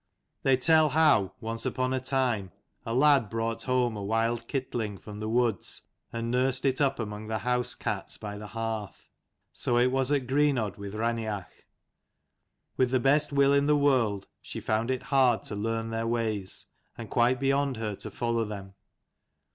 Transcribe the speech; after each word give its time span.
They 0.41 0.57
tell 0.57 0.89
how, 0.89 1.33
once 1.39 1.63
upon 1.63 1.93
a 1.93 1.99
time, 1.99 2.51
a 2.87 2.93
lad 2.95 3.29
brought 3.29 3.61
home 3.61 3.95
a 3.95 4.01
wild 4.03 4.47
kitling 4.47 4.97
from 4.97 5.19
the 5.19 5.29
woods, 5.29 5.83
and 6.11 6.31
nursed 6.31 6.65
it 6.65 6.81
up 6.81 6.99
among 6.99 7.27
the 7.27 7.37
the 7.43 8.47
hearth. 8.47 9.09
So 9.53 9.77
it 9.77 9.91
was 9.91 10.11
at 10.11 10.25
Greenodd 10.25 10.77
with 10.77 10.95
Raineach. 10.95 11.67
With 12.77 12.89
the 12.89 12.99
best 12.99 13.31
will 13.31 13.53
in 13.53 13.67
the 13.67 13.77
world, 13.77 14.25
she 14.41 14.59
found 14.59 14.89
it 14.89 15.03
hard 15.03 15.43
to 15.43 15.55
learn 15.55 15.91
their 15.91 16.07
ways, 16.07 16.65
and 16.97 17.07
quite 17.07 17.39
beyond 17.39 17.77
her 17.77 17.95
to 17.97 18.09
follow 18.09 18.43
them. 18.43 18.73